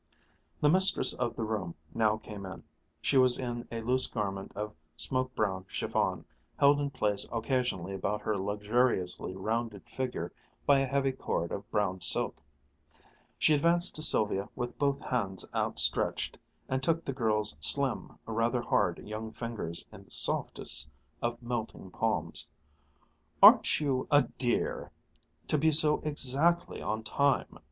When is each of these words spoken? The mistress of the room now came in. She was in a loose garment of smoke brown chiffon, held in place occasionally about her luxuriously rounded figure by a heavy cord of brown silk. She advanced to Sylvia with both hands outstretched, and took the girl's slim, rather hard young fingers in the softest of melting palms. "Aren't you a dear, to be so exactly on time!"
The 0.61 0.67
mistress 0.67 1.13
of 1.13 1.35
the 1.35 1.43
room 1.43 1.75
now 1.93 2.17
came 2.17 2.43
in. 2.43 2.63
She 3.03 3.19
was 3.19 3.37
in 3.37 3.67
a 3.71 3.81
loose 3.81 4.07
garment 4.07 4.51
of 4.55 4.73
smoke 4.97 5.35
brown 5.35 5.65
chiffon, 5.67 6.25
held 6.57 6.81
in 6.81 6.89
place 6.89 7.27
occasionally 7.31 7.93
about 7.93 8.21
her 8.23 8.35
luxuriously 8.35 9.35
rounded 9.35 9.87
figure 9.87 10.33
by 10.65 10.79
a 10.79 10.87
heavy 10.87 11.11
cord 11.11 11.51
of 11.51 11.69
brown 11.69 12.01
silk. 12.01 12.41
She 13.37 13.53
advanced 13.53 13.95
to 13.95 14.01
Sylvia 14.01 14.49
with 14.55 14.79
both 14.79 14.99
hands 15.01 15.45
outstretched, 15.53 16.35
and 16.67 16.81
took 16.81 17.05
the 17.05 17.13
girl's 17.13 17.55
slim, 17.59 18.17
rather 18.25 18.63
hard 18.63 18.97
young 19.07 19.29
fingers 19.31 19.85
in 19.91 20.03
the 20.05 20.09
softest 20.09 20.89
of 21.21 21.43
melting 21.43 21.91
palms. 21.91 22.47
"Aren't 23.43 23.79
you 23.79 24.07
a 24.09 24.23
dear, 24.23 24.89
to 25.47 25.59
be 25.59 25.71
so 25.71 25.99
exactly 25.99 26.81
on 26.81 27.03
time!" 27.03 27.59